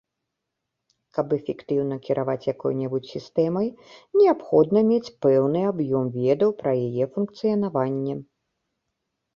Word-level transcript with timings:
Каб 1.17 1.27
эфектыўна 1.37 1.95
кіраваць 2.07 2.47
якой-небудзь 2.53 3.11
сістэмай, 3.17 3.67
неабходна 4.21 4.79
мець 4.91 5.13
пэўны 5.27 5.59
аб'ём 5.75 6.05
ведаў 6.21 6.49
пра 6.65 6.71
яе 6.89 7.05
функцыянаванне. 7.17 8.15